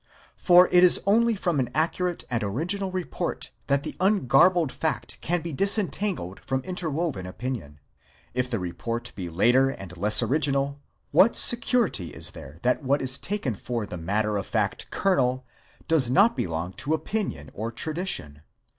For 0.39 0.67
it 0.69 0.83
is 0.83 0.99
only 1.05 1.35
from 1.35 1.59
an 1.59 1.69
accurate 1.75 2.23
and 2.27 2.41
original 2.41 2.89
report 2.91 3.51
that 3.67 3.83
the 3.83 3.93
ungarbled 3.99 4.71
fact 4.71 5.19
can 5.21 5.41
be 5.43 5.53
disentangled 5.53 6.39
from 6.39 6.61
interwoven 6.61 7.27
opinion. 7.27 7.79
If 8.33 8.49
the 8.49 8.57
report 8.57 9.11
be 9.15 9.29
later 9.29 9.69
and 9.69 9.95
less 9.95 10.23
original, 10.23 10.79
what 11.11 11.37
security 11.37 12.07
is 12.15 12.31
there 12.31 12.57
that 12.63 12.81
what 12.81 12.99
is 13.03 13.19
taken 13.19 13.53
for 13.53 13.85
the 13.85 13.95
matter 13.97 14.37
of 14.37 14.47
fact 14.47 14.89
kernel 14.89 15.45
does 15.87 16.09
not 16.09 16.35
belong 16.35 16.73
to 16.77 16.95
opinion 16.95 17.51
or 17.53 17.71
tradition? 17.71 18.41